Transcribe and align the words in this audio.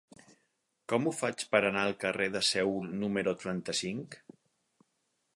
Com 0.93 1.09
ho 1.09 1.11
faig 1.17 1.43
per 1.55 1.59
anar 1.67 1.83
al 1.89 1.93
carrer 2.03 2.27
de 2.35 2.41
Seül 2.47 2.87
número 3.03 3.35
trenta-cinc? 3.43 4.17